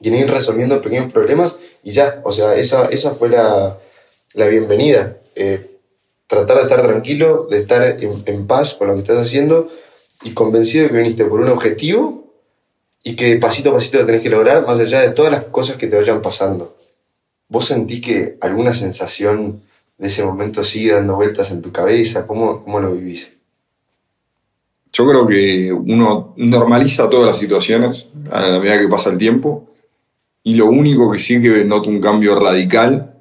y 0.00 0.08
en 0.08 0.16
ir 0.16 0.30
resolviendo 0.30 0.80
pequeños 0.80 1.12
problemas 1.12 1.56
y 1.82 1.90
ya. 1.90 2.20
O 2.24 2.32
sea, 2.32 2.54
esa, 2.54 2.86
esa 2.86 3.12
fue 3.12 3.28
la, 3.28 3.78
la 4.34 4.46
bienvenida. 4.46 5.16
Eh, 5.34 5.78
tratar 6.26 6.58
de 6.58 6.62
estar 6.64 6.82
tranquilo, 6.82 7.46
de 7.46 7.58
estar 7.58 7.96
en, 8.00 8.46
paz 8.46 8.74
con 8.74 8.88
lo 8.88 8.94
que 8.94 9.00
estás 9.00 9.18
haciendo 9.18 9.68
y 10.22 10.32
convencido 10.32 10.84
de 10.84 10.90
que 10.90 10.96
viniste 10.98 11.24
por 11.24 11.40
un 11.40 11.48
objetivo 11.48 12.32
y 13.02 13.16
que 13.16 13.36
pasito 13.36 13.70
a 13.70 13.74
pasito 13.74 13.98
lo 13.98 14.06
tenés 14.06 14.22
que 14.22 14.30
lograr 14.30 14.66
más 14.66 14.78
allá 14.78 15.00
de 15.00 15.10
todas 15.10 15.32
las 15.32 15.44
cosas 15.44 15.76
que 15.76 15.86
te 15.86 15.96
vayan 15.96 16.20
pasando. 16.20 16.76
¿Vos 17.48 17.66
sentís 17.66 18.02
que 18.02 18.36
alguna 18.40 18.74
sensación 18.74 19.62
de 19.96 20.08
ese 20.08 20.22
momento 20.22 20.62
sigue 20.62 20.92
dando 20.92 21.14
vueltas 21.14 21.50
en 21.50 21.62
tu 21.62 21.72
cabeza? 21.72 22.26
¿Cómo, 22.26 22.62
cómo 22.62 22.78
lo 22.78 22.92
vivís? 22.92 23.32
Yo 24.92 25.06
creo 25.06 25.26
que 25.26 25.72
uno 25.72 26.34
normaliza 26.36 27.08
todas 27.08 27.26
las 27.26 27.38
situaciones 27.38 28.08
a 28.30 28.58
medida 28.58 28.78
que 28.78 28.88
pasa 28.88 29.10
el 29.10 29.16
tiempo 29.16 29.68
y 30.48 30.54
lo 30.54 30.66
único 30.66 31.10
que 31.10 31.18
sí 31.18 31.40
que 31.40 31.64
noto 31.64 31.90
un 31.90 32.00
cambio 32.00 32.34
radical 32.38 33.14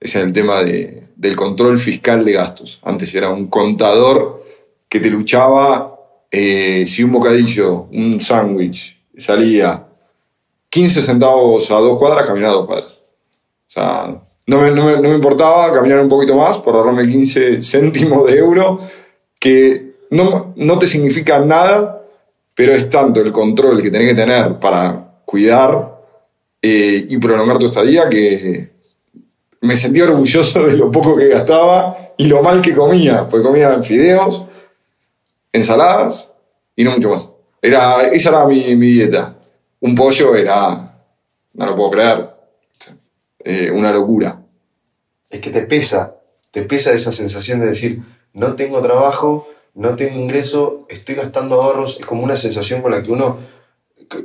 es 0.00 0.14
en 0.16 0.22
el 0.22 0.32
tema 0.32 0.62
de- 0.62 1.02
del 1.16 1.34
control 1.36 1.78
fiscal 1.78 2.24
de 2.24 2.32
gastos. 2.32 2.80
Antes 2.82 3.14
era 3.14 3.30
un 3.30 3.46
contador 3.48 4.42
que 4.88 5.00
te 5.00 5.10
luchaba 5.10 5.92
eh, 6.30 6.84
si 6.86 7.02
un 7.04 7.12
bocadillo, 7.12 7.86
un 7.92 8.20
sándwich 8.20 8.98
salía 9.16 9.86
15 10.68 11.00
centavos 11.02 11.70
a 11.70 11.76
dos 11.76 11.96
cuadras, 11.98 12.26
caminaba 12.26 12.54
dos 12.54 12.66
cuadras. 12.66 13.02
O 13.68 13.70
sea, 13.76 14.22
no 14.46 14.60
me, 14.60 14.70
no 14.72 14.84
me- 14.86 15.00
no 15.00 15.08
me 15.08 15.14
importaba 15.14 15.72
caminar 15.72 16.00
un 16.00 16.08
poquito 16.08 16.34
más 16.34 16.58
por 16.58 16.74
ahorrarme 16.74 17.06
15 17.06 17.62
céntimos 17.62 18.26
de 18.26 18.38
euro, 18.38 18.78
que 19.40 19.94
no, 20.10 20.52
no 20.56 20.78
te 20.78 20.86
significa 20.86 21.38
nada, 21.40 22.02
pero 22.54 22.72
es 22.74 22.90
tanto 22.90 23.20
el 23.20 23.30
control 23.32 23.80
que 23.82 23.90
tenés 23.90 24.08
que 24.10 24.14
tener 24.22 24.58
para 24.58 25.20
cuidar 25.24 25.95
eh, 26.62 27.06
y 27.08 27.18
prolongar 27.18 27.58
tu 27.58 27.66
estadía 27.66 28.08
que 28.08 28.70
me 29.60 29.76
sentí 29.76 30.00
orgulloso 30.00 30.64
de 30.64 30.76
lo 30.76 30.90
poco 30.90 31.16
que 31.16 31.28
gastaba 31.28 31.96
y 32.16 32.26
lo 32.26 32.42
mal 32.42 32.62
que 32.62 32.74
comía, 32.74 33.28
porque 33.28 33.46
comía 33.46 33.82
fideos, 33.82 34.46
ensaladas 35.52 36.32
y 36.74 36.84
no 36.84 36.92
mucho 36.92 37.10
más. 37.10 37.30
Era, 37.60 38.02
esa 38.02 38.30
era 38.30 38.46
mi, 38.46 38.76
mi 38.76 38.92
dieta. 38.92 39.36
Un 39.80 39.94
pollo 39.94 40.34
era, 40.34 41.00
no 41.54 41.66
lo 41.66 41.76
puedo 41.76 41.90
creer, 41.90 42.30
eh, 43.44 43.70
una 43.70 43.92
locura. 43.92 44.40
es 45.30 45.40
que 45.40 45.50
te 45.50 45.62
pesa, 45.62 46.16
te 46.50 46.62
pesa 46.62 46.92
esa 46.92 47.12
sensación 47.12 47.60
de 47.60 47.66
decir, 47.66 48.02
no 48.32 48.54
tengo 48.54 48.80
trabajo, 48.80 49.48
no 49.74 49.94
tengo 49.94 50.18
ingreso, 50.18 50.86
estoy 50.88 51.14
gastando 51.16 51.62
ahorros, 51.62 52.00
es 52.00 52.06
como 52.06 52.24
una 52.24 52.36
sensación 52.36 52.82
con 52.82 52.92
la 52.92 53.02
que 53.02 53.10
uno 53.10 53.38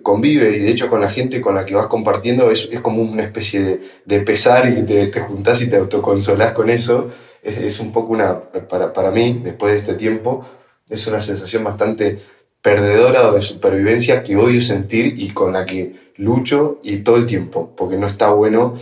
convive 0.03 0.55
y 0.55 0.59
de 0.59 0.71
hecho 0.71 0.89
con 0.89 1.01
la 1.01 1.09
gente 1.09 1.41
con 1.41 1.55
la 1.55 1.65
que 1.65 1.75
vas 1.75 1.87
compartiendo 1.87 2.51
es, 2.51 2.69
es 2.71 2.79
como 2.81 3.01
una 3.01 3.23
especie 3.23 3.61
de, 3.61 3.81
de 4.05 4.19
pesar 4.21 4.67
y 4.69 4.83
te, 4.83 5.07
te 5.07 5.19
juntás 5.21 5.61
y 5.61 5.67
te 5.67 5.77
autoconsolás 5.77 6.51
con 6.53 6.69
eso. 6.69 7.09
Es, 7.41 7.57
es 7.57 7.79
un 7.79 7.91
poco 7.91 8.13
una, 8.13 8.39
para, 8.41 8.93
para 8.93 9.11
mí, 9.11 9.41
después 9.43 9.73
de 9.73 9.79
este 9.79 9.93
tiempo, 9.95 10.45
es 10.89 11.07
una 11.07 11.21
sensación 11.21 11.63
bastante 11.63 12.19
perdedora 12.61 13.27
o 13.27 13.33
de 13.33 13.41
supervivencia 13.41 14.23
que 14.23 14.35
odio 14.35 14.61
sentir 14.61 15.15
y 15.17 15.31
con 15.31 15.53
la 15.53 15.65
que 15.65 16.11
lucho 16.17 16.79
y 16.83 16.97
todo 16.97 17.15
el 17.15 17.25
tiempo, 17.25 17.73
porque 17.75 17.97
no 17.97 18.05
está 18.05 18.29
bueno 18.31 18.75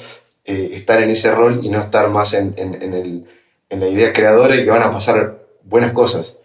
eh, 0.45 0.71
estar 0.73 1.01
en 1.01 1.11
ese 1.11 1.31
rol 1.31 1.61
y 1.63 1.69
no 1.69 1.79
estar 1.79 2.09
más 2.09 2.33
en, 2.33 2.53
en, 2.57 2.81
en, 2.81 2.93
el, 2.93 3.25
en 3.69 3.79
la 3.79 3.87
idea 3.87 4.11
creadora 4.11 4.55
y 4.55 4.63
que 4.63 4.69
van 4.69 4.81
a 4.81 4.91
pasar 4.91 5.45
buenas 5.63 5.93
cosas. 5.93 6.37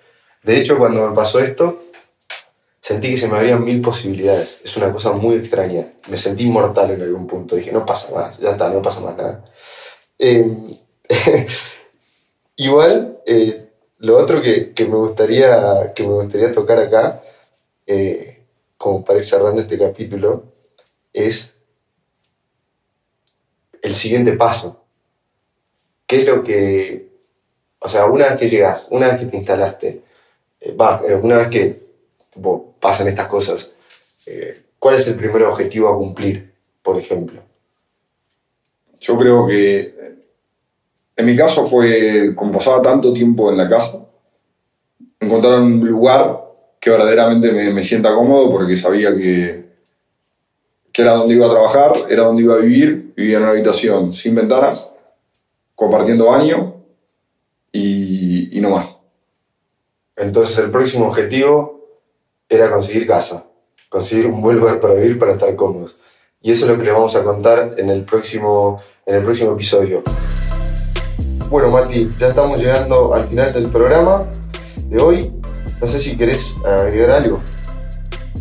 De 0.45 0.59
hecho, 0.59 0.79
cuando 0.79 1.09
me 1.09 1.15
pasó 1.15 1.41
esto, 1.41 1.81
sentí 2.85 3.13
que 3.13 3.17
se 3.17 3.29
me 3.29 3.39
abrían 3.39 3.65
mil 3.65 3.81
posibilidades. 3.81 4.61
Es 4.63 4.77
una 4.77 4.93
cosa 4.93 5.13
muy 5.13 5.37
extraña. 5.37 5.95
Me 6.11 6.19
sentí 6.19 6.45
inmortal 6.45 6.91
en 6.91 7.01
algún 7.01 7.27
punto. 7.27 7.57
Dije, 7.57 7.73
no 7.73 7.87
pasa 7.87 8.13
más, 8.15 8.39
ya 8.39 8.51
está, 8.51 8.69
no 8.69 8.83
pasa 8.83 9.01
más 9.01 9.17
nada. 9.17 9.43
Eh, 10.19 10.47
igual, 12.57 13.21
eh, 13.25 13.71
lo 14.01 14.19
otro 14.19 14.43
que, 14.43 14.75
que, 14.75 14.85
me 14.85 14.97
gustaría, 14.97 15.95
que 15.95 16.03
me 16.03 16.13
gustaría 16.13 16.53
tocar 16.53 16.79
acá, 16.79 17.23
eh, 17.87 18.45
como 18.77 19.03
para 19.03 19.19
ir 19.19 19.25
cerrando 19.25 19.63
este 19.63 19.79
capítulo, 19.79 20.53
es 21.15 21.55
el 23.81 23.95
siguiente 23.95 24.33
paso. 24.33 24.85
¿Qué 26.07 26.19
es 26.19 26.27
lo 26.27 26.43
que, 26.43 27.09
o 27.81 27.89
sea, 27.89 28.05
una 28.05 28.27
vez 28.27 28.37
que 28.37 28.51
llegas, 28.51 28.89
una 28.91 29.09
vez 29.09 29.21
que 29.21 29.27
te 29.27 29.39
instalaste, 29.39 30.03
eh, 30.61 30.73
va, 30.73 31.01
una 31.23 31.39
vez 31.39 31.49
que 31.49 31.84
pasan 32.81 33.09
estas 33.09 33.27
cosas, 33.27 33.73
eh, 34.27 34.63
¿cuál 34.79 34.97
es 34.97 35.07
el 35.09 35.15
primer 35.15 35.43
objetivo 35.43 35.89
a 35.89 35.97
cumplir, 35.97 36.53
por 36.83 36.99
ejemplo? 36.99 37.43
Yo 39.01 39.19
creo 39.19 39.47
que 39.47 39.95
en 41.17 41.27
mi 41.27 41.37
caso 41.37 41.67
fue, 41.67 42.35
como 42.35 42.53
pasaba 42.53 42.83
tanto 42.83 43.13
tiempo 43.13 43.51
en 43.51 43.57
la 43.57 43.69
casa, 43.69 44.05
encontrar 45.21 45.61
un 45.61 45.87
lugar 45.87 46.41
que 46.81 46.91
verdaderamente 46.91 47.53
me, 47.53 47.73
me 47.73 47.83
sienta 47.83 48.15
cómodo 48.15 48.51
porque 48.51 48.77
sabía 48.77 49.15
que, 49.15 49.65
que 50.93 51.03
era 51.03 51.13
donde 51.15 51.35
iba 51.35 51.47
a 51.47 51.51
trabajar, 51.51 51.93
era 52.09 52.25
donde 52.25 52.43
iba 52.43 52.55
a 52.55 52.59
vivir, 52.59 53.15
vivía 53.17 53.37
en 53.37 53.43
una 53.45 53.53
habitación 53.53 54.13
sin 54.13 54.35
ventanas, 54.35 54.91
compartiendo 55.75 56.27
baño 56.27 56.83
y, 57.71 58.59
y 58.59 58.61
no 58.61 58.71
más. 58.71 58.99
Entonces 60.17 60.59
el 60.59 60.71
próximo 60.71 61.07
objetivo 61.07 61.74
era 62.49 62.71
conseguir 62.71 63.07
casa, 63.07 63.45
conseguir 63.89 64.27
un 64.27 64.41
buen 64.41 64.59
lugar 64.59 64.81
para 64.81 64.95
vivir, 64.95 65.19
para 65.19 65.33
estar 65.33 65.55
cómodos. 65.57 65.97
Y 66.41 66.51
eso 66.51 66.67
es 66.67 66.71
lo 66.71 66.77
que 66.77 66.85
les 66.85 66.93
vamos 66.93 67.17
a 67.17 67.25
contar 67.25 67.75
en 67.79 67.89
el 67.89 68.05
próximo, 68.05 68.81
en 69.07 69.17
el 69.17 69.23
próximo 69.23 69.53
episodio. 69.53 70.03
Bueno, 71.49 71.69
Mati, 71.69 72.09
ya 72.19 72.29
estamos 72.29 72.61
llegando 72.61 73.15
al 73.15 73.25
final 73.25 73.53
del 73.53 73.69
programa 73.69 74.27
de 74.89 75.01
hoy. 75.01 75.33
No 75.81 75.87
sé 75.87 75.99
si 75.99 76.17
querés 76.17 76.57
agregar 76.65 77.11
algo. 77.11 77.41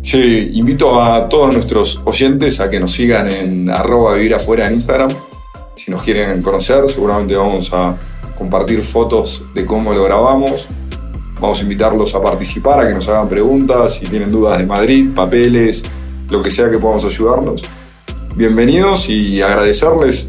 Sí, 0.02 0.50
invito 0.52 1.00
a 1.00 1.28
todos 1.28 1.52
nuestros 1.52 2.02
oyentes 2.04 2.60
a 2.60 2.68
que 2.68 2.78
nos 2.78 2.92
sigan 2.92 3.26
en 3.26 3.70
arroba 3.70 4.18
en 4.18 4.72
Instagram. 4.72 5.10
Si 5.76 5.90
nos 5.90 6.02
quieren 6.02 6.42
conocer, 6.42 6.86
seguramente 6.88 7.34
vamos 7.36 7.72
a 7.72 7.96
compartir 8.36 8.82
fotos 8.82 9.46
de 9.54 9.64
cómo 9.64 9.94
lo 9.94 10.04
grabamos. 10.04 10.68
Vamos 11.40 11.58
a 11.60 11.62
invitarlos 11.62 12.14
a 12.14 12.22
participar, 12.22 12.80
a 12.80 12.88
que 12.88 12.94
nos 12.94 13.08
hagan 13.08 13.28
preguntas, 13.28 13.94
si 13.96 14.06
tienen 14.06 14.30
dudas 14.30 14.58
de 14.58 14.66
Madrid, 14.66 15.08
papeles, 15.14 15.84
lo 16.30 16.42
que 16.42 16.50
sea 16.50 16.70
que 16.70 16.78
podamos 16.78 17.04
ayudarnos. 17.04 17.64
Bienvenidos 18.36 19.08
y 19.08 19.42
agradecerles 19.42 20.28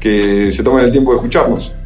que 0.00 0.50
se 0.50 0.62
tomen 0.62 0.84
el 0.84 0.90
tiempo 0.90 1.12
de 1.12 1.16
escucharnos. 1.16 1.76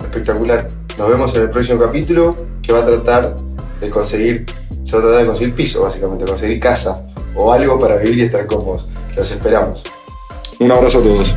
Espectacular. 0.00 0.66
Nos 0.98 1.08
vemos 1.08 1.34
en 1.34 1.42
el 1.42 1.50
próximo 1.50 1.80
capítulo 1.80 2.36
que 2.62 2.72
va 2.72 2.80
a 2.80 2.84
tratar 2.84 3.34
de 3.80 3.90
conseguir, 3.90 4.46
se 4.84 4.96
va 4.96 5.00
a 5.00 5.02
tratar 5.02 5.20
de 5.20 5.26
conseguir 5.26 5.54
piso, 5.54 5.82
básicamente, 5.82 6.24
conseguir 6.24 6.60
casa 6.60 7.06
o 7.34 7.52
algo 7.52 7.78
para 7.78 7.96
vivir 7.96 8.18
y 8.18 8.22
estar 8.22 8.46
cómodos. 8.46 8.86
Los 9.16 9.30
esperamos. 9.30 9.82
Un 10.60 10.70
abrazo 10.70 10.98
a 10.98 11.02
todos. 11.02 11.36